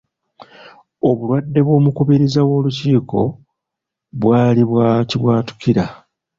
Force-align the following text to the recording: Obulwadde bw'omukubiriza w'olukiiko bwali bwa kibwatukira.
Obulwadde 1.09 1.59
bw'omukubiriza 1.65 2.41
w'olukiiko 2.47 3.19
bwali 4.21 4.63
bwa 4.69 4.89
kibwatukira. 5.09 5.83